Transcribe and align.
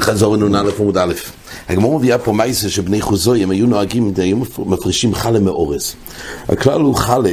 חזור 0.00 0.36
נ"א 0.36 0.70
עמוד 0.78 0.98
א', 0.98 1.12
הגמור 1.68 1.98
מביאה 1.98 2.18
פה 2.18 2.32
מייסה 2.32 2.70
שבני 2.70 3.00
חוזוי 3.00 3.42
הם 3.42 3.50
היו 3.50 3.66
נוהגים, 3.66 4.12
היו 4.16 4.36
מפרישים 4.58 5.14
חלה 5.14 5.38
מאורז. 5.38 5.94
הכלל 6.48 6.80
הוא 6.80 6.94
חלה 6.94 7.32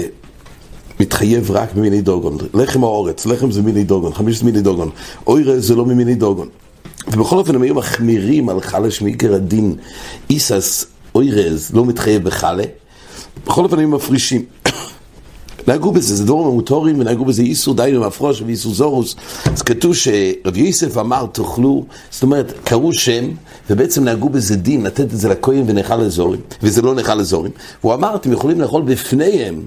מתחייב 1.00 1.52
רק 1.52 1.76
ממיני 1.76 2.02
דוגון, 2.02 2.38
לחם 2.54 2.84
או 2.84 2.88
אורץ, 2.88 3.26
לחם 3.26 3.52
זה 3.52 3.62
מיני 3.62 3.84
דוגון, 3.84 4.14
חמישת 4.14 4.44
מיני 4.44 4.62
דוגון, 4.62 4.90
אוירז 5.28 5.68
זה 5.68 5.76
לא 5.76 5.86
ממיני 5.86 6.16
דוגון. 6.16 6.50
ובכל 7.08 7.38
אופן 7.38 7.56
הם 7.56 7.62
היו 7.62 7.76
מחמירים 7.76 8.50
על 8.50 8.62
חלה 8.62 8.92
שמעיקר 8.92 9.34
הדין 9.34 9.76
איסס 10.30 10.86
אוירז 11.16 11.72
לא 11.74 11.86
מתחייב 11.86 12.24
בחלה, 12.24 12.64
בכל 13.46 13.64
אופן 13.64 13.80
הם 13.80 13.92
מפרישים. 13.92 14.46
נהגו 15.68 15.92
בזה, 15.92 16.16
זה 16.16 16.26
דבורים 16.26 16.48
המוטורים, 16.48 17.00
ונהגו 17.00 17.26
בזה 17.26 17.42
איסור 17.42 17.74
דיינו 17.74 18.02
מפרוש 18.02 18.42
ואיסור 18.42 18.74
זורוס. 18.74 19.16
אז 19.46 19.62
כתוב 19.62 19.96
שרב 19.96 20.58
יוסף 20.58 20.98
אמר 20.98 21.26
תאכלו, 21.32 21.86
זאת 22.12 22.24
אומרת, 22.24 22.54
קראו 22.64 22.94
שם, 22.94 23.26
ובעצם 23.70 24.04
נהגו 24.04 24.30
בזה 24.30 24.56
דין, 24.56 24.84
לתת 24.84 25.00
את 25.00 25.18
זה 25.18 25.30
לכהן 25.30 25.64
ונאכל 25.68 26.02
אזורים, 26.02 26.40
וזה 26.64 26.82
לא 26.82 26.96
נאכל 26.96 27.20
אזורים. 27.20 27.52
הוא 27.82 27.94
אמר, 27.94 28.16
אתם 28.16 28.32
יכולים 28.32 28.62
לאכול 28.62 28.82
בפניהם 28.82 29.62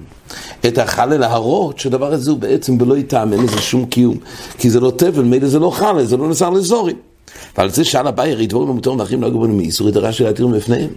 את 0.66 0.79
החלה 0.79 1.19
להראות 1.19 1.79
שהדבר 1.79 2.12
הזה 2.12 2.30
הוא 2.30 2.38
בעצם 2.38 2.79
בלא 2.79 2.96
אין 3.32 3.43
לזה 3.43 3.60
שום 3.60 3.87
קיום. 3.87 4.16
כי 4.59 4.71
זה 4.71 4.80
לא 4.80 4.93
תבל, 4.96 5.23
מילא 5.23 5.48
זה 5.48 5.59
לא 5.59 5.71
חלה, 5.71 6.05
זה 6.05 6.16
לא 6.16 6.29
נאסר 6.29 6.51
לאזורים. 6.51 7.09
ועל 7.59 7.70
זה 7.70 7.84
שאל 7.84 8.07
אביי, 8.09 8.33
הרי 8.33 8.47
דבורים 8.47 8.69
המותרים 8.69 9.01
ואחרים 9.01 9.20
נהגו 9.20 9.41
בנו 9.41 9.55
מאיסור 9.55 9.88
ידרה 9.88 10.12
של 10.12 10.25
להתיר 10.25 10.47
מפניהם. 10.47 10.91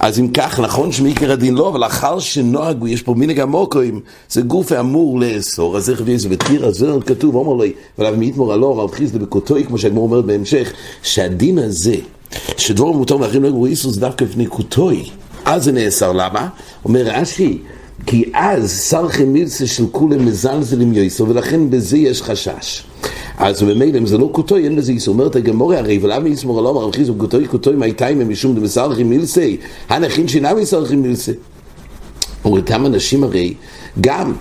אז 0.00 0.20
אם 0.20 0.28
כך, 0.28 0.60
נכון 0.60 0.92
שמעיקר 0.92 1.32
הדין 1.32 1.54
לא, 1.54 1.68
אבל 1.68 1.80
לאחר 1.80 2.18
שנוהגו, 2.18 2.88
יש 2.88 3.02
פה 3.02 3.14
מנהג 3.14 3.40
המוקרים, 3.40 4.00
זה 4.28 4.42
גוף 4.42 4.72
אמור 4.72 5.20
לאסור, 5.20 5.76
אז 5.76 5.90
איך 5.90 6.02
ויש 6.04 6.26
בתיר 6.26 6.66
הזה 6.66 6.92
כתוב, 7.06 7.34
אומר 7.34 7.52
לו, 7.52 7.64
ולאו 7.98 8.16
מאיתמור 8.16 8.52
הלא, 8.52 8.72
אבל 8.72 8.94
חיס 8.94 9.14
לבקוטוי, 9.14 9.64
כמו 9.64 9.78
שהגמור 9.78 10.04
אומרת 10.04 10.24
בהמשך, 10.24 10.72
שהדין 11.02 11.58
הזה, 11.58 11.96
שדבורים 12.56 12.94
המותרים 12.94 13.20
ואחרים 13.20 13.42
נהגו 13.42 13.62
באיסור, 13.62 13.92
זה 13.92 14.00
דווקא 14.00 14.24
לפני 14.24 14.46
קוטוי. 14.46 15.04
אז 15.44 15.64
זה 15.64 15.72
נאסר, 15.72 16.12
למה? 16.12 16.48
אומר 16.84 17.02
רש"י, 17.04 17.58
כי 18.06 18.24
אז 18.34 18.70
סרחי 18.70 19.24
מילסה 19.24 19.66
של 19.66 19.84
כולם 19.92 20.26
מזלזל 20.26 20.80
עם 20.80 20.94
יויסו, 20.94 21.28
ולכן 21.28 21.70
בזה 21.70 21.98
יש 21.98 22.22
חשש. 22.22 22.82
אז 23.40 23.62
ממילא 23.62 24.06
זה 24.06 24.18
לא 24.18 24.28
קוטוי, 24.32 24.64
אין 24.64 24.76
בזה 24.76 24.92
איסור. 24.92 25.14
אומרת 25.14 25.36
הגמורה 25.36 25.78
הרי, 25.78 25.98
ולמה 26.02 26.26
איסמור 26.26 26.58
הלא 26.58 26.70
אמר 26.70 26.92
חיזו 26.92 27.14
קוטוי 27.14 27.46
קוטוי 27.46 27.76
מי 27.76 27.92
תיימה 27.92 28.24
משום 28.24 28.54
דמסרחי 28.54 29.04
מילסי, 29.04 29.56
הנכין 29.88 30.28
שאינם 30.28 30.56
מסרחי 30.56 30.96
מילסי. 30.96 31.32
אומרים, 32.44 32.64
כמה 32.64 32.86
אנשים 32.86 33.24
הרי 33.24 33.54
גם 34.00 34.32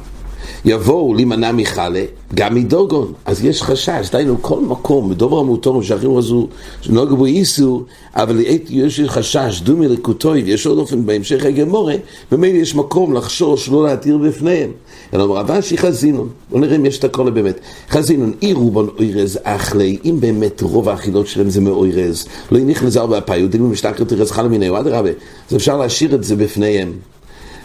יבואו 0.65 1.13
להימנע 1.13 1.51
מחלה, 1.51 2.03
גם 2.35 2.55
מדוגון. 2.55 3.13
אז 3.25 3.45
יש 3.45 3.61
חשש, 3.63 4.09
דיינו, 4.11 4.41
כל 4.41 4.59
מקום, 4.59 5.09
בדובר 5.09 5.39
המותורים 5.39 5.83
שאחרים 5.83 6.17
רזו, 6.17 6.47
שנוגע 6.81 7.15
בו 7.15 7.25
איסור, 7.25 7.83
אבל 8.15 8.41
יש 8.69 9.01
חשש, 9.07 9.61
דומי 9.61 9.87
לקוטוי, 9.87 10.43
ויש 10.43 10.65
עוד 10.65 10.77
אופן 10.77 11.05
בהמשך 11.05 11.45
הגמורה, 11.45 11.95
במילא 12.31 12.57
יש 12.57 12.75
מקום 12.75 13.13
לחשוש, 13.13 13.69
לא 13.69 13.83
להתיר 13.83 14.17
בפניהם. 14.17 14.71
אלא 15.13 15.23
אומר, 15.23 15.35
רבשי 15.35 15.77
חזינון, 15.77 16.29
בוא 16.49 16.59
נראה 16.59 16.75
אם 16.75 16.85
יש 16.85 16.99
את 16.99 17.03
הכל 17.03 17.29
באמת. 17.29 17.59
חזינון, 17.89 18.33
אי 18.41 18.53
רובון 18.53 18.89
אוירז 18.99 19.39
אחלי, 19.43 19.97
אם 20.05 20.17
באמת 20.19 20.61
רוב 20.61 20.89
האכילות 20.89 21.27
שלהם 21.27 21.49
זה 21.49 21.61
מאוירז, 21.61 22.25
לא 22.51 22.57
יניח 22.57 22.83
לזר 22.83 23.05
באפיו, 23.05 23.49
דילמה 23.49 23.67
משתכר 23.67 24.03
תירז 24.03 24.31
חלה 24.31 24.47
מינהו, 24.47 24.77
אדרבה, 24.77 25.09
אז 25.49 25.55
אפשר 25.55 25.77
להשאיר 25.77 26.15
את 26.15 26.23
זה 26.23 26.35
בפניהם. 26.35 26.91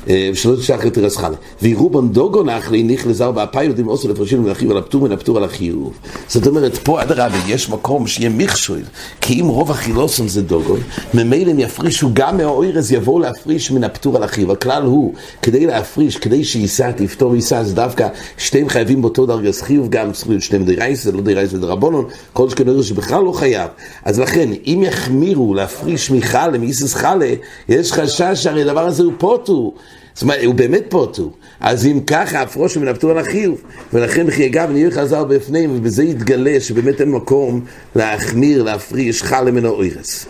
ושלא 0.07 0.57
תשכח 0.57 0.87
את 0.87 0.99
רס 0.99 1.17
חלה. 1.17 1.37
ויראו 1.63 1.91
בנדוגו 1.91 2.43
נחלי 2.43 2.83
ניח 2.83 3.07
לזר 3.07 3.31
באפי 3.31 3.65
יודעים 3.65 3.87
עושה 3.87 4.09
לפרשים 4.09 4.45
ולאחיו 4.45 4.71
על 4.71 4.79
הפטור 4.79 5.03
מן 5.03 5.13
הפטור 5.13 5.37
על 5.37 5.45
החיוב. 5.45 5.93
זאת 6.29 6.47
אומרת, 6.47 6.79
פה 6.79 7.03
אדרבה 7.03 7.39
יש 7.47 7.71
מקום 7.71 8.07
שיהיה 8.07 8.31
מכשול, 8.31 8.81
כי 9.21 9.41
אם 9.41 9.47
רוב 9.47 9.71
החילוסון 9.71 10.29
זה 10.29 10.43
דוגון, 10.43 10.81
ממילא 11.15 11.51
הם 11.51 11.59
יפרישו 11.59 12.11
גם 12.13 12.37
מהאוירס 12.37 12.91
יבואו 12.91 13.19
להפריש 13.19 13.71
מן 13.71 13.85
הפטור 13.85 14.17
על 14.17 14.23
החיוב. 14.23 14.51
הכלל 14.51 14.83
הוא, 14.83 15.15
כדי 15.43 15.67
להפריש, 15.67 16.17
כדי 16.17 16.45
שיישא, 16.45 16.91
תפתור 16.97 17.35
יישא, 17.35 17.57
אז 17.57 17.75
דווקא 17.75 18.09
שתיהם 18.39 18.69
חייבים 18.69 19.03
באותו 19.03 19.27
דרגס 19.27 19.63
חיוב, 19.63 19.89
גם 19.91 20.15
זכויות 20.15 20.43
שניהם 20.43 20.65
דרייס, 20.65 21.05
זה 21.05 21.13
לא 21.13 21.21
דרייס 21.21 21.53
ודרבונון, 21.53 22.05
כל 22.33 22.51
שכנראה 22.51 22.83
שבכלל 22.83 23.25
לא 23.25 23.33
חייב. 23.33 23.71
אז 24.05 24.21
לכן, 24.21 24.51
אם 24.67 24.83
יחמירו 24.87 25.55
להפריש 25.55 26.11
מחלה, 26.11 26.59
מיסס 26.59 26.95
חלה, 26.95 27.35
יש 27.69 27.93
חשש 27.93 28.33
שהרי 28.35 28.63
הדבר 28.63 28.87
הזה 28.87 29.03
הוא 29.03 29.13
פוטו. 29.19 29.75
זאת 30.15 30.23
אומרת, 30.23 30.45
הוא 30.45 30.55
באמת 30.55 30.85
פוטו. 30.89 31.33
אז 31.61 31.87
אם 31.87 32.01
ככה, 32.07 32.43
הפרוש 32.43 32.77
מן 32.77 32.89
הפטור 32.89 33.11
על 33.11 33.19
החיוב. 33.19 33.61
ולכן 33.93 34.31
חייגה 34.31 34.67
ונהיה 34.69 34.91
חזר 34.91 35.25
בפניהם, 35.25 35.71
ובזה 35.77 36.05
יתגלה 36.05 36.61
שבאמת 36.61 37.01
אין 37.01 37.11
מקום 37.11 37.61
להחמיר, 37.97 38.63
להפריש 38.63 39.23
חלה 39.23 39.51
מן 39.51 39.65
האוירס. 39.65 40.27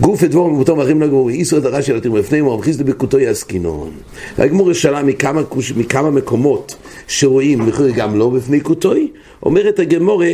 גוף 0.00 0.22
ודבור 0.22 0.46
ומותו 0.46 0.76
מראים 0.76 1.02
לגמור, 1.02 1.28
איסו 1.28 1.58
את 1.58 1.64
הרע 1.64 1.82
של 1.82 1.96
התיר 1.96 2.12
בפניהם, 2.12 2.46
ומכניס 2.46 2.78
לבקותו 2.78 3.18
יעסקינון. 3.18 3.90
הגמור 4.38 4.72
שאלה 4.72 5.02
מכמה, 5.02 5.40
מכמה 5.76 6.10
מקומות 6.10 6.76
שרואים, 7.08 7.68
וכו' 7.68 7.84
גם 7.94 8.18
לא 8.18 8.30
בפני 8.30 8.60
קוטוי, 8.60 9.08
אומרת 9.42 9.78
הגמורה, 9.78 10.30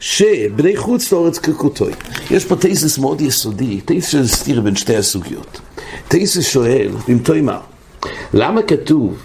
שבני 0.00 0.76
חוץ 0.76 1.12
לאורץ 1.12 1.38
כקוטוי. 1.38 1.92
יש 2.30 2.44
פה 2.44 2.56
תייסס 2.56 2.98
מאוד 2.98 3.20
יסודי, 3.20 3.80
תייסס 3.80 4.34
סתיר 4.34 4.60
בין 4.60 4.76
שתי 4.76 4.96
הסוגיות. 4.96 5.60
תייסס 6.08 6.48
שואל, 6.48 6.88
במתוי 7.08 7.40
מה? 7.40 7.58
למה 8.34 8.62
כתוב 8.62 9.22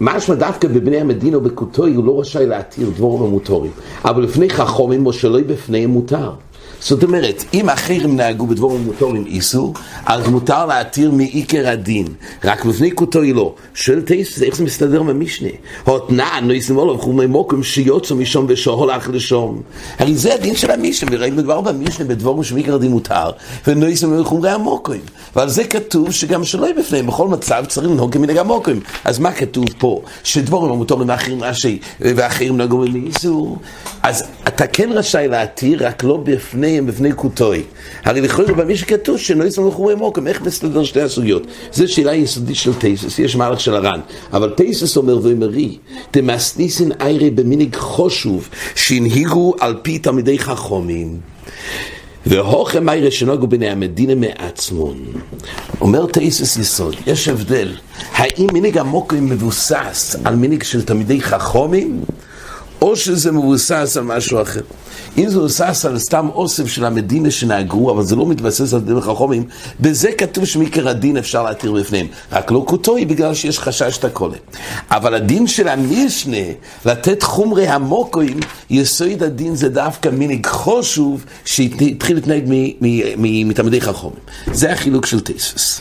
משמע 0.00 0.34
דווקא 0.34 0.68
בבני 0.68 1.00
המדינה 1.00 1.38
ובקוטוי 1.38 1.94
הוא 1.94 2.04
לא 2.04 2.20
רשאי 2.20 2.46
להתיר 2.46 2.90
דבורים 2.90 3.22
המוטורים 3.22 3.72
אבל 4.04 4.22
לפני 4.22 4.50
חכומים 4.50 5.06
או 5.06 5.12
שלא 5.12 5.38
בפניהם 5.46 5.90
מותר 5.90 6.32
זאת 6.80 7.02
אומרת, 7.02 7.44
אם 7.54 7.68
אחרים 7.68 8.16
נהגו 8.16 8.46
בדבורים 8.46 8.84
מוטורים 8.84 9.26
איסור, 9.26 9.74
אז 10.06 10.28
מותר 10.28 10.66
להתיר 10.66 11.10
מעיקר 11.10 11.68
הדין. 11.68 12.06
רק 12.44 12.64
בפני 12.64 12.90
קוטוי 12.90 13.32
לא. 13.32 13.54
שואל 13.74 14.00
טייס, 14.00 14.42
איך 14.42 14.56
זה 14.56 14.64
מסתדר 14.64 15.02
במשנה? 15.02 15.48
הותנען 15.84 16.48
לא 16.48 16.52
ישמו 16.52 16.84
לו 16.84 16.98
חומי 16.98 17.26
מוקם 17.26 17.62
שיוצא 17.62 18.14
משום 18.14 18.46
ושאול 18.48 18.90
אח 18.90 19.08
לשום. 19.08 19.62
הרי 19.98 20.14
זה 20.16 20.34
הדין 20.34 20.56
של 20.56 20.70
המשנה, 20.70 21.10
וראינו 21.12 21.42
כבר 21.42 21.60
במשנה 21.60 22.06
בדבורים 22.06 22.44
שמעיקר 22.44 22.74
הדין 22.74 22.90
מותר, 22.90 23.30
ולא 23.66 23.86
ישמו 23.86 24.24
חומרי 24.24 24.50
המוקם. 24.50 24.98
ועל 25.36 25.48
זה 25.48 25.64
כתוב 25.64 26.10
שגם 26.10 26.44
שלא 26.44 26.66
יהיה 26.66 26.74
בפניהם, 26.78 27.06
בכל 27.06 27.28
מצב 27.28 27.64
צריך 27.68 27.86
לנהוג 27.86 28.12
כמנהג 28.12 28.36
המוקם. 28.36 28.78
אז 29.04 29.18
מה 29.18 29.32
כתוב 29.32 29.64
פה? 29.78 30.02
שדבורים 30.24 30.72
המוטורים 30.72 31.08
ואחרים 31.08 31.44
רשאי, 31.44 31.78
ואחרים 32.00 32.56
נהגו 32.56 32.84
באיסור. 32.92 33.58
אז 34.02 34.24
אתה 34.48 34.66
כן 34.66 34.92
רשאי 34.92 35.28
להתיר, 35.28 35.86
רק 35.86 36.04
לא 36.04 36.16
בפני 36.16 36.69
בפניהם, 36.70 36.86
בפני 36.86 37.12
קוטוי. 37.12 37.62
הרי 38.04 38.20
לכאורה 38.20 38.52
במי 38.52 38.76
שכתוב 38.76 39.18
שלא 39.18 39.44
יצאו 39.44 39.68
לחורי 39.68 39.94
מוקם, 39.94 40.26
איך 40.26 40.42
מסתדר 40.42 40.84
שתי 40.84 41.00
הסוגיות? 41.00 41.46
זו 41.72 41.92
שאלה 41.92 42.14
יסודית 42.14 42.56
של 42.56 42.74
תייסס, 42.74 43.18
יש 43.18 43.36
מהלך 43.36 43.60
של 43.60 43.74
הר"ן. 43.74 44.00
אבל 44.32 44.50
תייסס 44.56 44.96
אומר 44.96 45.18
ואומרי, 45.22 45.78
דמסניסין 46.12 46.92
איירי 47.00 47.30
במיניג 47.30 47.76
חושוב, 47.76 48.48
שהנהיגו 48.74 49.54
על 49.60 49.74
פי 49.82 49.98
תלמידי 49.98 50.38
חכומים. 50.38 51.20
והוכם 52.26 52.88
איירי 52.88 53.10
שנוגו 53.10 53.46
בני 53.46 53.70
המדינה 53.70 54.14
מעצמון. 54.14 55.04
אומר 55.80 56.06
תייסס 56.06 56.56
יסוד, 56.56 56.96
יש 57.06 57.28
הבדל. 57.28 57.74
האם 58.12 58.46
מיניג 58.52 58.78
המוקם 58.78 59.24
מבוסס 59.24 60.16
על 60.24 60.36
מיניג 60.36 60.62
של 60.62 60.82
תלמידי 60.82 61.20
חכומים? 61.20 62.00
או 62.82 62.96
שזה 62.96 63.32
מבוסס 63.32 63.96
על 63.96 64.04
משהו 64.04 64.42
אחר. 64.42 64.60
אם 65.18 65.28
זה 65.28 65.36
מבוסס 65.36 65.84
על 65.84 65.98
סתם 65.98 66.28
אוסף 66.34 66.66
של 66.66 66.84
המדינה 66.84 67.30
שנהגרו, 67.30 67.90
אבל 67.90 68.02
זה 68.02 68.16
לא 68.16 68.26
מתבסס 68.26 68.74
על 68.74 68.80
דרך 68.80 69.08
החומים, 69.08 69.44
בזה 69.80 70.12
כתוב 70.12 70.44
שמעיקר 70.44 70.88
הדין 70.88 71.16
אפשר 71.16 71.42
להתיר 71.42 71.72
בפניהם. 71.72 72.06
רק 72.32 72.50
לא 72.50 72.64
קוטוי 72.66 73.04
בגלל 73.04 73.34
שיש 73.34 73.58
חשש 73.58 73.98
את 73.98 74.04
הכל. 74.04 74.30
אבל 74.90 75.14
הדין 75.14 75.46
של 75.46 75.68
המשנה, 75.68 76.36
לתת 76.84 77.22
חומרי 77.22 77.68
המוקוים, 77.68 78.40
יסוד 78.70 79.22
הדין 79.22 79.54
זה 79.56 79.68
דווקא 79.68 80.08
מנהיג 80.08 80.46
חושוב 80.46 81.24
שהתחיל 81.44 82.16
להתנהג 82.16 82.44
מתלמידי 83.16 83.80
חכומים. 83.80 84.18
זה 84.52 84.72
החילוק 84.72 85.06
של 85.06 85.20
תספס. 85.20 85.80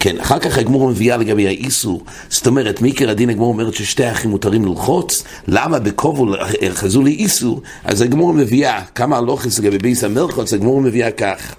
כן, 0.00 0.20
אחר 0.20 0.38
כך 0.38 0.58
הגמור 0.58 0.88
מביאה 0.88 1.16
לגבי 1.16 1.46
האיסור, 1.46 2.04
זאת 2.28 2.46
אומרת, 2.46 2.82
מעיקר 2.82 3.10
הדין 3.10 3.30
הגמור 3.30 3.48
אומרת 3.48 3.74
ששתי 3.74 4.10
אחים 4.10 4.30
מותרים 4.30 4.64
ללחוץ, 4.64 5.22
למה 5.48 5.78
בכובול 5.78 6.36
חזו 6.70 7.02
לי 7.02 7.10
איסור? 7.10 7.62
אז 7.84 8.02
הגמור 8.02 8.32
מביאה 8.32 8.82
כמה 8.94 9.16
הלוחס 9.16 9.58
לגבי 9.58 9.78
ביס 9.78 10.04
המלחוץ, 10.04 10.52
הגמור 10.52 10.80
מביאה 10.80 11.10
כך. 11.10 11.54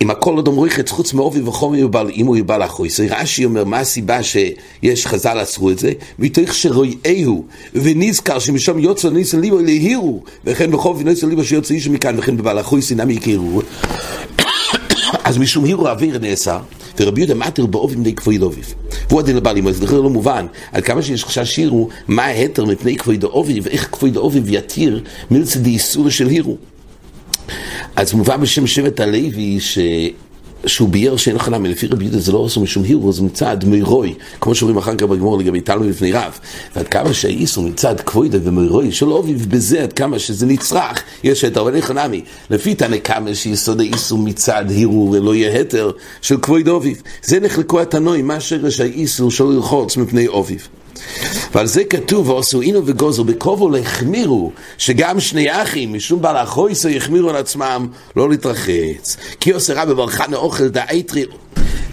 אם 0.00 0.10
הכל 0.10 0.36
עוד 0.36 0.46
אומרו 0.46 0.66
יחץ 0.66 0.90
חוץ 0.90 1.12
מאובי 1.12 1.40
וחומי 1.40 1.82
אם 2.14 2.26
הוא 2.26 2.36
יובל 2.36 2.62
החויסי, 2.62 3.08
רש"י 3.08 3.44
אומר 3.44 3.64
מה 3.64 3.78
הסיבה 3.78 4.22
שיש 4.22 5.06
חז"ל 5.06 5.38
עצרו 5.38 5.70
את 5.70 5.78
זה, 5.78 5.92
מתוך 6.18 6.54
שרואיהו 6.54 7.44
ונזכר 7.74 8.38
שמשם 8.38 8.78
יוצא 8.78 9.10
ניסן 9.10 9.40
ליבו 9.40 9.58
להירו 9.58 10.22
וכן 10.44 10.70
בחוב 10.70 11.00
ונזכר 11.00 11.26
ליבו 11.26 11.44
שיוצא 11.44 11.74
איש 11.74 11.88
מכאן 11.88 12.18
וכן 12.18 12.36
בבעל 12.36 12.58
החויסי 12.58 12.94
נמי 12.94 13.12
יכירו 13.12 13.62
אז 15.24 15.38
משום 15.38 15.64
הירו 15.64 15.88
האוויר 15.88 16.18
נאסר, 16.18 16.60
ורבי 17.00 17.20
יהודה 17.20 17.34
מטר 17.34 17.66
באופן 17.66 17.98
מפני 17.98 18.14
כבוי 18.14 18.38
דוביב. 18.38 18.74
והוא 19.08 19.20
הדין 19.20 19.36
לבעל 19.36 19.56
אימו, 19.56 19.72
זה 19.72 19.86
לא 19.86 20.10
מובן, 20.10 20.46
עד 20.72 20.84
כמה 20.84 21.02
שיש 21.02 21.24
חשש 21.24 21.56
הירו, 21.56 21.88
מה 22.08 22.24
ההתר 22.24 22.64
מפני 22.64 22.96
כבוי 22.96 23.16
דוביב, 23.16 23.64
ואיך 23.66 23.88
כבוי 23.92 24.10
דוביב 24.10 24.44
יתיר 24.48 25.02
מלצדי 25.30 25.70
איסור 25.70 26.10
של 26.10 26.28
הירו. 26.28 26.56
אז 27.96 28.12
מובא 28.12 28.36
בשם 28.36 28.66
שבט 28.66 29.00
הלוי 29.00 29.60
ש... 29.60 29.78
שהוא 30.66 30.88
ביאר 30.88 31.16
שאין 31.16 31.36
למה, 31.50 31.68
לפי 31.68 31.86
רבי 31.86 32.04
יהודה 32.04 32.20
זה 32.20 32.32
לא 32.32 32.38
עושה 32.38 32.60
משום 32.60 32.84
הירו, 32.84 33.12
זה 33.12 33.22
מצד 33.22 33.56
מירוי, 33.64 34.14
כמו 34.40 34.54
שאומרים 34.54 34.78
אחר 34.78 34.96
כך 34.96 35.02
בגמור 35.02 35.38
לגבי 35.38 35.60
תלמוד 35.60 35.86
לפני 35.86 36.12
רב. 36.12 36.38
ועד 36.76 36.88
כמה 36.88 37.14
שהאיסו 37.14 37.62
מצד 37.62 38.00
כבוידה 38.00 38.38
ומירוי 38.42 38.92
של 38.92 39.08
אוביב 39.08 39.46
בזה, 39.50 39.82
עד 39.82 39.92
כמה 39.92 40.18
שזה 40.18 40.46
נצרך, 40.46 41.02
יש 41.24 41.44
היתר, 41.44 41.60
אבל 41.60 41.76
איך 41.76 41.90
נמי, 41.90 42.20
לפי 42.50 42.74
תנא 42.74 42.96
כמה 43.04 43.34
שיסוד 43.34 43.80
האיסו 43.80 44.18
מצד 44.18 44.64
הירו 44.68 45.12
ולא 45.12 45.34
יהיה 45.34 45.58
היתר 45.58 45.90
של 46.22 46.36
כבויד 46.36 46.68
אוביב. 46.68 47.02
זה 47.22 47.40
נחלקו 47.40 47.80
התנועים, 47.80 48.26
מה 48.26 48.40
שרש 48.40 48.80
האיסו 48.80 49.30
של 49.30 49.44
ללחוץ 49.44 49.96
מפני 49.96 50.28
אוביב. 50.28 50.68
ועל 51.54 51.66
זה 51.66 51.84
כתוב, 51.84 52.28
ועשו 52.28 52.60
אינו 52.60 52.86
וגוזו 52.86 53.24
בקובו 53.24 53.70
להחמירו, 53.70 54.52
שגם 54.78 55.20
שני 55.20 55.62
אחים, 55.62 55.92
משום 55.92 56.22
בעל 56.22 56.36
החויסו, 56.36 56.88
יחמירו 56.88 57.30
על 57.30 57.36
עצמם 57.36 57.88
לא 58.16 58.30
להתרחץ. 58.30 59.16
כי 59.40 59.50
עושה 59.50 59.82
רבי 59.82 59.94
ברכנה 59.94 60.36
אוכל 60.36 60.68
דאייטרי. 60.68 61.24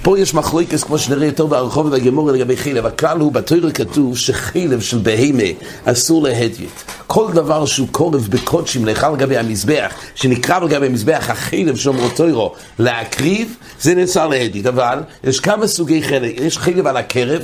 פה 0.01 0.19
יש 0.19 0.33
מחלוקס, 0.33 0.83
כמו 0.83 0.97
שנראה 0.99 1.25
יותר 1.25 1.45
ברחוב 1.45 1.85
ובגמור 1.85 2.31
לגבי 2.31 2.57
חילב. 2.57 2.85
הכלל 2.85 3.19
הוא, 3.19 3.31
בתוירה 3.31 3.71
כתוב 3.71 4.17
שחילב 4.17 4.81
של 4.81 4.97
בהמה 4.97 5.43
אסור 5.85 6.23
להדיוט. 6.23 6.83
כל 7.11 7.27
דבר 7.33 7.65
שהוא 7.65 7.87
קורב 7.91 8.27
בקודשים 8.29 8.85
נאכל 8.85 9.11
לגבי 9.11 9.37
המזבח, 9.37 9.93
שנקרא 10.15 10.59
לגבי 10.59 10.85
המזבח 10.85 11.25
החילב 11.29 11.75
שאומרו 11.75 12.09
תוירו 12.09 12.53
להקריב, 12.79 13.55
זה 13.81 13.95
נאסר 13.95 14.27
להדיוט. 14.27 14.65
אבל 14.65 14.99
יש 15.23 15.39
כמה 15.39 15.67
סוגי 15.67 16.01
חילב. 16.01 16.31
יש 16.41 16.57
חילב 16.57 16.87
על 16.87 16.97
הקרב, 16.97 17.41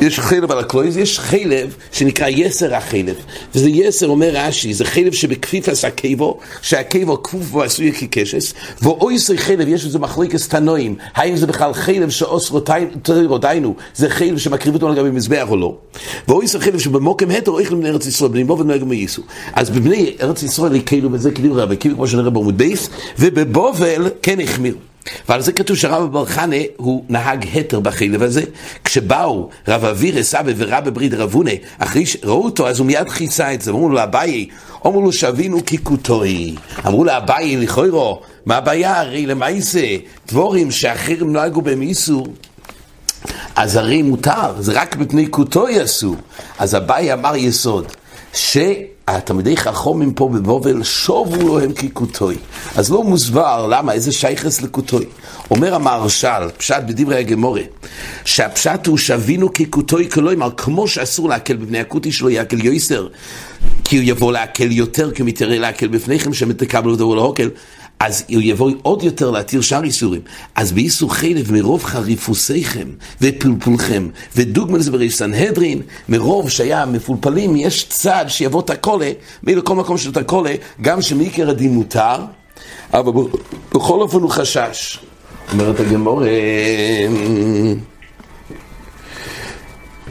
יש 0.00 0.20
חילב 0.20 0.52
על 0.52 0.58
הקלויז, 0.58 0.96
יש 0.96 1.18
חילב 1.18 1.76
שנקרא 1.92 2.28
יסר 2.28 2.74
החילב. 2.74 3.14
וזה 3.54 3.68
יסר, 3.70 4.08
אומר 4.08 4.30
רש"י, 4.32 4.74
זה 4.74 4.84
חילב 4.84 5.12
שבכפיפס 5.12 5.84
הקיבו, 5.84 6.38
שהקיבו 6.62 7.22
כפוף 7.22 7.44
בו 7.44 7.62
עשוי 7.62 7.92
כקשס, 7.92 8.54
ואויסר 8.82 9.36
חילב, 9.36 9.68
יש 9.68 9.84
לזה 9.84 9.98
מחלוקס 9.98 10.48
תנועים, 10.48 10.96
האם 11.14 11.36
זה 11.36 11.46
בכלל 11.46 11.72
חילב 11.72 12.10
שאוסרו 12.10 12.60
תוירו 13.02 13.38
דיינו, 13.38 13.74
זה 13.94 14.10
חילב 14.10 14.38
שמקריב 14.38 14.74
אותו 14.74 14.88
לגבי 14.88 15.10
מזבח 15.10 15.46
או 15.48 15.56
לא. 15.56 15.76
ואויסר 16.28 16.60
חילב 16.60 16.78
שבמוקם 16.78 17.30
התר 17.30 17.50
או 17.50 17.58
איכלם 17.58 17.82
לארץ 17.82 18.06
ישראל, 18.06 18.30
בני 18.30 18.44
בובל 18.44 18.64
נוהג 18.64 18.98
מייסו. 19.08 19.22
אז 19.52 19.70
בבני 19.70 20.16
ארץ 20.22 20.42
ישראל 20.42 20.80
כאילו 20.86 21.10
בזה 21.10 21.30
כאילו 21.30 21.54
רבי, 21.56 21.76
כאילו 21.76 21.94
כמו 21.94 22.08
שנראה 22.08 22.30
בעמוד 22.30 22.58
בייס, 22.58 22.90
ובבובל 23.18 24.10
כן 24.22 24.40
החמירו. 24.40 24.78
ועל 25.28 25.40
זה 25.40 25.52
כתוב 25.52 25.76
שרב 25.76 26.12
בר 26.12 26.24
חנה 26.24 26.56
הוא 26.76 27.04
נהג 27.08 27.46
התר 27.54 27.80
בחילב 27.80 28.22
הזה. 28.22 28.42
כשבאו 28.84 29.48
רב 29.68 29.84
אבירי 29.84 30.24
סבא 30.24 30.52
ורב 30.56 30.88
ברית 30.88 31.14
רבונה, 31.14 31.50
אחרי 31.78 32.06
שראו 32.06 32.44
אותו, 32.44 32.68
אז 32.68 32.78
הוא 32.78 32.86
מיד 32.86 33.10
כיסה 33.10 33.54
את 33.54 33.62
זה. 33.62 33.70
אמרו 33.70 33.88
לו 33.88 33.94
לאביי, 33.94 34.46
אמרו 34.86 35.02
לו 35.02 35.12
שבינו 35.12 35.64
כיקוטוי. 35.66 36.54
אמרו 36.86 37.04
לאביי, 37.04 37.56
לכוירו, 37.56 38.20
מה 38.46 38.56
הבעיה? 38.56 39.00
הרי 39.00 39.26
למעשה, 39.26 39.96
דבורים 40.28 40.70
שאחרים 40.70 41.32
נהגו 41.32 41.62
בהם 41.62 41.82
איסור. 41.82 42.26
אז 43.56 43.76
הרי 43.76 44.02
מותר, 44.02 44.60
זה 44.60 44.72
רק 44.72 44.96
מפני 44.96 45.26
קוטוי 45.26 45.84
אסור. 45.84 46.16
אז 46.58 46.76
אביי 46.76 47.12
אמר 47.12 47.36
יסוד, 47.36 47.86
ש... 48.32 48.58
התלמידי 49.16 49.56
חכומים 49.56 50.12
פה 50.12 50.28
בבובל 50.28 50.82
שובו 50.82 51.58
להם 51.58 51.72
כקוטוי. 51.72 52.36
אז 52.76 52.90
לא 52.90 53.04
מוסבר 53.04 53.66
למה, 53.70 53.92
איזה 53.92 54.12
שייכס 54.12 54.62
לקוטוי. 54.62 55.04
אומר 55.50 55.74
המהרש"ל, 55.74 56.48
פשט 56.56 56.82
בדברי 56.86 57.16
הגמורה, 57.16 57.62
שהפשט 58.24 58.86
הוא 58.86 58.98
שבינו 58.98 59.52
כקוטוי 59.52 60.10
כלומר, 60.10 60.50
כמו 60.56 60.88
שאסור 60.88 61.28
להקל 61.28 61.56
בבני 61.56 61.80
הקוטי 61.80 62.12
שלו 62.12 62.30
יעקל 62.30 62.64
יויסר, 62.64 63.08
כי 63.84 63.96
הוא 63.96 64.04
יבוא 64.06 64.32
להקל 64.32 64.72
יותר, 64.72 65.10
כי 65.10 65.22
הוא 65.22 65.28
מתיירא 65.28 65.56
להקל 65.56 65.88
בפניכם, 65.88 66.34
שמתקבלו 66.34 66.92
ודברו 66.92 67.14
להוקל. 67.14 67.48
אז 68.00 68.24
הוא 68.28 68.42
יבוא 68.42 68.70
עוד 68.82 69.02
יותר 69.02 69.30
להתיר 69.30 69.60
שאר 69.60 69.84
איסורים. 69.84 70.20
אז 70.54 70.72
באיסור 70.72 71.14
חלב 71.14 71.52
מרוב 71.52 71.84
חריפוסיכם 71.84 72.88
ופלפולכם 73.20 74.08
ודוגמן 74.36 74.80
זה 74.80 74.90
בריש 74.90 75.16
סנהדרין, 75.16 75.82
מרוב 76.08 76.48
שהיה 76.48 76.86
מפולפלים, 76.86 77.56
יש 77.56 77.88
צד 77.88 78.24
שיבוא 78.28 78.62
תקולה, 78.62 79.10
מילא 79.42 79.60
כל 79.60 79.74
מקום 79.74 79.98
של 79.98 80.12
תקולה, 80.12 80.54
גם 80.80 81.02
שמעיקר 81.02 81.50
הדין 81.50 81.74
מותר, 81.74 82.16
אבל 82.94 83.12
בכל 83.74 84.00
אופן 84.00 84.18
הוא 84.18 84.30
חשש. 84.30 84.98
אומרת 85.52 85.80
הגמור, 85.80 86.22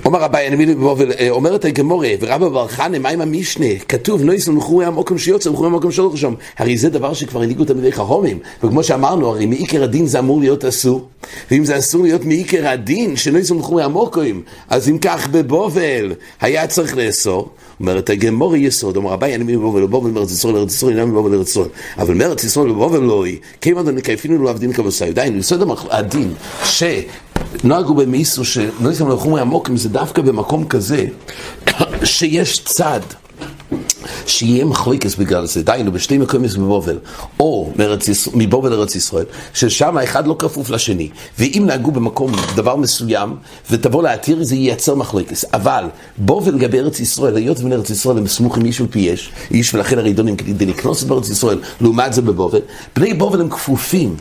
אומר 0.06 0.20
רבי, 0.20 0.48
אני 0.48 0.66
בבובל, 0.66 1.12
אומרת 1.30 1.66
הגמורה, 1.66 2.10
ורבא 2.20 2.50
בר 2.50 2.68
חנה, 2.68 3.00
מה 3.00 3.10
עם 3.10 3.22
המשנה? 3.22 3.66
כתוב, 3.88 4.24
נויס 4.24 4.48
למחורי 4.48 4.86
המוקם 4.86 5.18
שיוצא, 5.18 5.50
מחורי 5.50 5.68
המוקם 5.68 5.92
שלא 5.92 6.12
חשום. 6.14 6.36
הרי 6.58 6.78
זה 6.78 6.90
דבר 6.90 7.14
שכבר 7.14 7.42
הנהיגו 7.42 7.66
תלמידי 7.66 7.92
חכומים. 7.92 8.40
וכמו 8.64 8.84
שאמרנו, 8.84 9.28
הרי 9.28 9.46
מעיקר 9.46 9.84
הדין 9.84 10.06
זה 10.06 10.20
אמור 10.20 10.40
להיות 10.40 10.66
אסור. 10.66 11.08
ואם 11.52 11.66
זה 11.66 11.78
אסור 11.78 12.04
להיות 12.04 12.26
מעיקר 12.26 12.68
הדין, 12.68 13.16
שנויס 13.16 13.52
למחורי 13.52 13.84
המוקם, 13.84 14.42
אז 14.70 14.90
אם 14.90 14.98
כך 14.98 15.28
בבובל 15.28 16.14
היה 16.42 16.68
צריך 16.68 16.98
לאסור. 16.98 17.50
אומרת 17.80 18.10
הגמורה 18.10 18.58
יסוד, 18.58 18.98
אומר 18.98 19.12
רבי, 19.12 19.36
אני 19.36 19.44
בבובל, 19.44 19.82
בבובל 19.82 20.10
מארץ 20.12 20.32
ישראל, 20.32 20.56
ארץ 20.56 20.74
ישראל, 20.74 21.00
אינם 21.00 21.12
בבובל 21.12 21.34
ארץ 21.34 21.50
ישראל. 21.50 21.68
אבל 21.98 22.14
מארץ 22.14 22.44
ישראל 22.44 22.70
ובבובל 22.70 23.00
לא 23.00 23.26
היא, 23.26 23.38
כיוון 23.62 23.86
דנקייפינו 23.86 24.44
לא 24.44 24.50
עבדין 24.50 24.74
כבשי. 24.74 25.12
דהיינו, 25.12 25.38
יסוד 25.38 25.70
הדין, 25.90 26.34
נוהגו 27.64 27.96
במיסו 27.96 28.46
שלא 28.46 28.92
יסתם 28.92 29.10
לחומרי 29.10 29.42
עמוקים 29.42 29.78
זה 29.78 29.90
דווקא 29.90 30.22
במקום 30.22 30.68
כזה 30.68 31.06
שיש 32.04 32.64
צד 32.64 33.02
שיהיה 34.26 34.66
מחלוקס 34.66 35.16
בגלל 35.16 35.46
זה, 35.46 35.64
דהיינו 35.64 35.92
בשתי 35.92 36.18
מקומות 36.18 36.52
בבובל, 36.58 36.98
או 37.40 37.72
מבובל 38.34 38.70
לארץ 38.70 38.96
ישראל, 38.96 39.26
ששם 39.54 39.98
האחד 39.98 40.28
לא 40.28 40.36
כפוף 40.40 40.70
לשני, 40.70 41.10
ואם 41.40 41.64
נהגו 41.66 41.92
במקום 41.92 42.32
דבר 42.56 42.76
מסוים, 42.76 43.36
ותבוא 43.72 44.04
להתיר, 44.04 44.44
זה 44.44 44.56
ייצר 44.56 44.96
מחלוקס. 44.96 45.46
אבל 45.54 45.86
בובל 46.18 46.56
לגבי 46.56 46.80
ארץ 46.80 47.00
ישראל, 47.00 47.36
היות 47.36 47.60
ובין 47.60 47.74
ארץ 47.74 47.90
ישראל 47.90 48.18
הם 48.18 48.28
סמוכים 48.28 48.66
איש 48.66 48.82
ופי 48.82 49.14
אש, 49.14 49.32
איש 49.52 49.74
ולכן 49.74 49.98
הרידונים 49.98 50.36
כדי 50.36 50.66
לקנוס 50.66 51.04
בארץ 51.04 51.30
ישראל, 51.30 51.60
לעומת 51.82 52.14
זה 52.14 52.22
בבובל, 52.22 52.60
בני 52.96 53.14
בובל 53.14 53.42
הם 53.42 53.50
כפופים. 53.50 54.16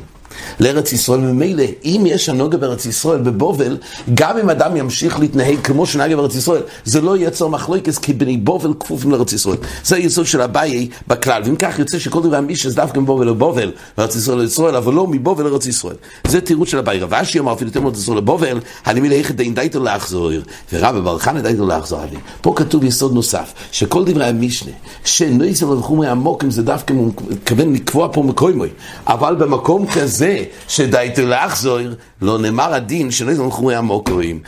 לארץ 0.61 0.93
ישראל, 0.93 1.21
וממילא, 1.21 1.65
אם 1.85 2.03
יש 2.06 2.29
הנוגה 2.29 2.59
בארץ 2.59 2.87
ישראל 2.87 3.19
בבובל, 3.19 3.77
גם 4.15 4.38
אם 4.38 4.50
אדם 4.50 4.77
ימשיך 4.77 5.21
להתנהג 5.21 5.59
כמו 5.62 5.87
שנהג 5.87 6.15
בארץ 6.15 6.35
ישראל, 6.35 6.62
זה 6.85 7.00
לא 7.00 7.17
ייצר 7.17 7.49
מחלוקס, 7.49 7.99
כי 7.99 8.12
בני 8.12 8.37
בובל 8.37 8.73
כפופים 8.81 9.11
לארץ 9.11 9.33
ישראל. 9.33 9.57
זה 9.85 9.97
היסוד 9.97 10.26
של 10.26 10.43
אביי 10.43 10.88
בכלל, 11.09 11.43
ואם 11.45 11.57
כך 11.57 11.78
יוצא 11.78 11.99
שכל 11.99 12.23
דבר 12.23 12.40
מישהו 12.40 12.71
זה 12.71 12.76
דווקא 12.76 13.00
מבובל 13.00 13.28
לבובל, 13.28 13.73
לארץ 13.99 14.16
ישראל 14.16 14.38
לישראל, 14.38 14.76
אבל 14.76 14.93
לא 14.93 15.07
מבובל 15.07 15.45
לארץ 15.45 15.66
ישראל. 15.66 15.97
זה 16.26 16.40
תירוץ 16.40 16.69
של 16.69 16.78
אביי. 16.78 16.99
רב 16.99 17.14
אשי 17.14 17.38
אמר 17.38 17.52
אפילו 17.52 17.69
יותר 17.69 17.81
מאוד 17.81 17.97
ישראל 17.97 18.19
לבובל, 18.19 18.59
אני 18.87 19.00
מילא 19.00 19.14
איך 19.14 19.31
דין 19.31 19.55
דייתו 19.55 19.81
לאחזור, 19.81 20.31
ורב 20.73 20.99
בר 20.99 21.19
חנא 21.19 21.40
דייתו 21.40 21.66
לאחזור. 21.66 22.00
פה 22.40 22.52
כתוב 22.57 22.85
יסוד 22.85 23.14
נוסף, 23.14 23.52
שכל 23.73 24.05
דברי 24.05 24.26
המשנה, 24.26 24.73
שנויסר 25.05 25.71
וחומרי 25.71 26.09
עמוקים 26.09 26.50
זה 26.50 26.62
דווקא 26.62 26.95
מתכוון 27.31 27.73
לקבוע 27.73 28.09
פה 28.12 28.23
מקוימוי, 28.23 28.69
אבל 29.07 29.35
במקום 29.35 29.87
כזה, 29.87 30.25
שדייתו 30.68 31.23
לאחזור, 31.23 31.78
לא 32.23 32.38
נאמר 32.38 32.75
הדין 32.75 33.11
שלא 33.11 33.30
יזמון 33.30 33.50
חומרי 33.50 33.75
המוקרים. 33.75 34.40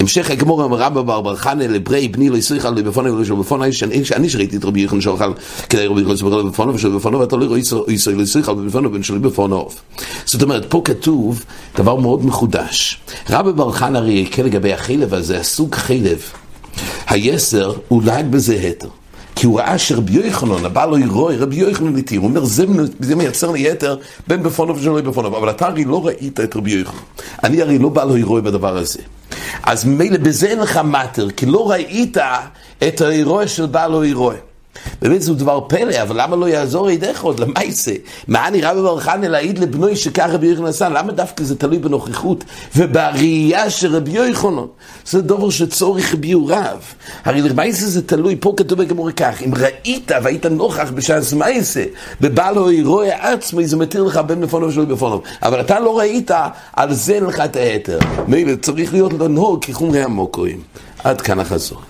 המשך 0.00 0.30
הגמור 0.30 0.62
אומר 0.62 0.78
רבא 0.78 1.02
בר 1.02 1.20
בר 1.20 1.36
חנה 1.36 1.66
לברי 1.66 2.08
בני 2.08 2.28
לא 2.28 2.36
יסריך 2.36 2.64
על 2.64 2.82
בפוני 2.82 3.10
ולשאול 3.10 3.40
בפוני 3.40 3.72
שאני 3.72 4.28
שראיתי 4.28 4.56
את 4.56 4.64
רבי 4.64 4.80
יחון 4.80 5.00
שאוכל 5.00 5.32
כדי 5.68 5.86
רבי 5.86 6.02
יחון 6.02 6.16
שבכל 6.16 6.48
בפונו 6.48 6.74
ושאול 6.74 6.96
בפונו 6.96 7.20
ואתה 7.20 7.36
לא 7.36 7.56
ישראל 7.88 8.20
יסריך 8.20 8.48
על 8.48 8.54
בפונו 8.54 8.92
ושאול 8.92 9.18
בפונו 9.18 9.68
זאת 10.24 10.42
אומרת 10.42 10.66
פה 10.68 10.82
כתוב 10.84 11.44
דבר 11.78 11.96
מאוד 11.96 12.26
מחודש. 12.26 13.00
רבא 13.30 13.52
בר 13.52 13.72
חנה 13.72 13.98
הרי 13.98 14.30
לגבי 14.44 14.72
החלב 14.72 15.14
הזה 15.14 15.40
הסוג 15.40 15.74
חלב. 15.74 16.22
היסר 17.06 17.72
הוא 17.88 18.02
להג 18.02 18.26
בזה 18.26 18.54
התר 18.54 18.88
כי 19.34 19.46
הוא 19.46 19.60
ראה 19.60 19.78
שרבי 19.78 20.12
יוחנן, 20.12 20.64
הבא 20.64 20.86
לא 20.86 20.98
ירוי, 20.98 21.36
רבי 21.36 21.56
יוחנן 21.56 21.96
התיר, 21.96 22.20
הוא 22.20 22.28
אומר, 22.28 22.44
זה, 22.44 22.64
זה 23.00 23.16
מייצר 23.16 23.50
לי 23.50 23.68
יתר 23.68 23.96
בין 24.26 24.42
בפונו 24.42 24.76
ושלא 24.76 25.00
בפונו, 25.00 25.28
אבל 25.28 25.50
אתה 25.50 25.66
הרי 25.66 25.84
לא 25.84 26.06
ראית 26.06 26.40
את 26.40 26.56
רבי 26.56 26.70
יוחנן, 26.70 26.98
אני 27.44 27.62
הרי 27.62 27.78
לא 27.78 27.88
בא 27.88 28.04
לו 28.04 28.16
ירוי 28.16 28.42
בדבר 28.42 28.76
הזה. 28.76 28.98
אז 29.62 29.84
ממילא 29.84 30.16
בזה 30.16 30.46
אין 30.46 30.58
לך 30.58 30.76
מטר, 30.76 31.30
כי 31.30 31.46
לא 31.46 31.70
ראית 31.70 32.16
את 32.88 33.00
האירוע 33.00 33.46
של 33.46 33.66
בא 33.66 33.86
לו 33.86 34.04
ירוי. 34.04 34.36
באמת 35.02 35.22
זה 35.22 35.34
דבר 35.34 35.60
פלא, 35.68 36.02
אבל 36.02 36.22
למה 36.22 36.36
לא 36.36 36.48
יעזור 36.48 36.90
ידך 36.90 37.22
עוד 37.22 37.40
למעשה? 37.40 37.92
מה 38.28 38.50
נראה 38.50 38.74
בברכה 38.74 39.16
להעיד 39.16 39.58
לבנוי 39.58 39.96
שכך 39.96 40.28
רבי 40.32 40.46
יוחנן 40.46 40.66
עשה? 40.66 40.88
למה 40.88 41.12
דווקא 41.12 41.44
זה 41.44 41.56
תלוי 41.56 41.78
בנוכחות 41.78 42.44
ובראייה 42.76 43.70
של 43.70 43.96
רבי 43.96 44.10
יוחנן? 44.10 44.66
זה 45.06 45.22
דבר 45.22 45.50
שצורך 45.50 46.14
ביוריו. 46.14 46.78
הרי 47.24 47.42
למעשה 47.42 47.86
זה 47.86 48.06
תלוי, 48.06 48.36
פה 48.40 48.54
כתוב 48.56 48.82
בגמור 48.82 49.10
כך, 49.10 49.42
אם 49.42 49.52
ראית 49.54 50.10
והיית 50.22 50.46
נוכח 50.46 50.90
בשעס 50.94 51.32
מעשה, 51.32 51.84
ובא 52.20 52.50
לו 52.50 52.68
רואה 52.84 53.32
עצמו, 53.32 53.60
זה 53.64 53.76
מתיר 53.76 54.02
לך 54.02 54.20
בין 54.26 54.40
בפונו 54.40 54.68
ושלוי 54.68 54.86
בפונו. 54.86 55.22
אבל 55.42 55.60
אתה 55.60 55.80
לא 55.80 55.98
ראית, 55.98 56.30
על 56.72 56.94
זה 56.94 57.14
אין 57.14 57.24
לך 57.24 57.40
את 57.40 57.56
ההתר. 57.56 57.98
מילא 58.28 58.56
צריך 58.56 58.92
להיות 58.92 59.12
לנהוג 59.12 59.64
כחומרי 59.64 60.02
המוקרים. 60.02 60.60
עד 61.04 61.20
כאן 61.20 61.40
החזור. 61.40 61.80